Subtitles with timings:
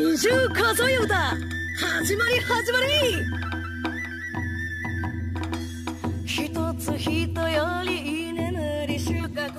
[0.00, 1.14] 美獣数え歌
[1.76, 3.22] 始まり始まり。
[6.24, 9.52] 一つ人より居眠り収穫。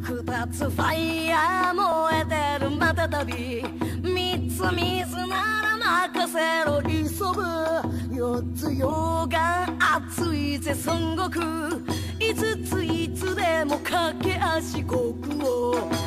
[0.00, 1.84] 二つファイヤー燃
[2.18, 2.24] え
[2.58, 3.62] てるまた旅。
[4.02, 5.76] 三つ水なら
[6.16, 6.80] 任せろ。
[6.82, 6.90] 急
[7.38, 7.44] ぐ。
[8.16, 11.44] 四つ溶岩熱いぜ孫悟空
[12.18, 15.97] 五ついつでも駆け足国王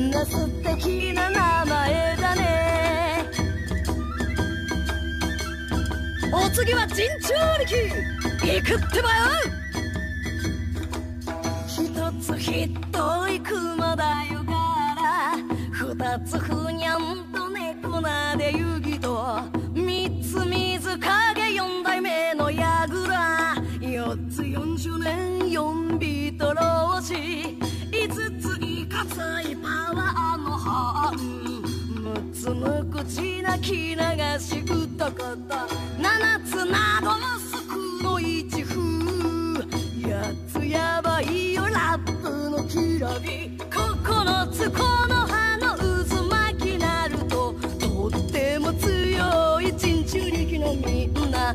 [0.00, 3.30] んな素敵な名前だね。
[6.32, 7.76] お次は陣中力。
[8.42, 9.26] 行くってばよ。
[11.66, 14.54] 一つひどい熊だよか
[14.96, 15.36] ら。
[15.72, 19.42] 二つふにゃんと猫なで遊戯と。
[19.74, 27.14] 三つ水影四代目の矢倉四つ四十年四ビート老子
[27.92, 29.49] 五ついかつい
[31.10, 31.16] 六
[32.32, 33.98] つ無口な気流
[34.38, 35.66] し歌方
[35.98, 38.80] 七つなどのすくの一風。
[40.08, 43.58] 八つやばいよラップのきらび。
[43.70, 51.54] 九つこの葉の渦巻きなるととっても強い珍中力のみんな。